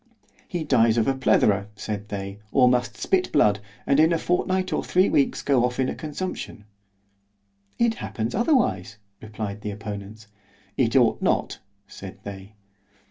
He 0.47 0.63
dies 0.63 0.97
of 0.97 1.07
a 1.07 1.13
plethora, 1.13 1.67
said 1.75 2.09
they—or 2.09 2.67
must 2.67 2.97
spit 2.97 3.31
blood, 3.31 3.59
and 3.85 3.99
in 3.99 4.11
a 4.11 4.17
fortnight 4.17 4.73
or 4.73 4.83
three 4.83 5.09
weeks 5.11 5.43
go 5.43 5.63
off 5.63 5.79
in 5.79 5.89
a 5.89 5.93
consumption.—— 5.93 6.65
——It 7.77 7.93
happens 7.93 8.33
otherwise—replied 8.33 9.61
the 9.61 9.69
opponents.—— 9.69 10.25
It 10.75 10.95
ought 10.95 11.21
not, 11.21 11.59
said 11.87 12.17
they. 12.23 12.55